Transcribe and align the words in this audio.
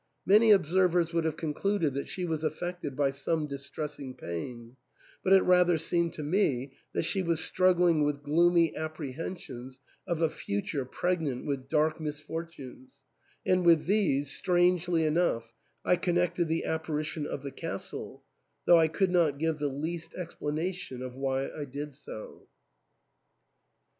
Many 0.25 0.49
observers 0.49 1.13
would 1.13 1.25
have 1.25 1.37
concluded 1.37 1.93
that 1.93 2.09
she 2.09 2.25
was 2.25 2.43
affected 2.43 2.95
by 2.95 3.11
some 3.11 3.45
distressing 3.45 4.15
pain; 4.15 4.75
but 5.23 5.31
it 5.31 5.43
rather 5.43 5.77
seemed 5.77 6.13
to 6.13 6.23
me 6.23 6.73
that 6.93 7.03
she 7.05 7.21
was 7.21 7.39
struggling 7.39 8.01
with 8.03 8.23
gloomy 8.23 8.75
ap 8.75 8.97
prehensions 8.97 9.77
of 10.07 10.19
a 10.19 10.27
future 10.27 10.85
pregnant 10.85 11.45
with 11.45 11.69
dark 11.69 12.01
misfort 12.01 12.51
unes; 12.57 13.01
and 13.45 13.63
with 13.63 13.85
these, 13.85 14.31
strangely 14.31 15.05
enough, 15.05 15.53
I 15.85 15.97
connected 15.97 16.47
the 16.47 16.65
apparition 16.65 17.27
of 17.27 17.43
the 17.43 17.51
castle, 17.51 18.23
though 18.65 18.79
I 18.79 18.87
could 18.87 19.11
not 19.11 19.37
give 19.37 19.59
the 19.59 19.67
least 19.67 20.15
explanation 20.15 21.03
of 21.03 21.13
why 21.13 21.47
I 21.47 21.65
did 21.65 21.93
so. 21.93 22.47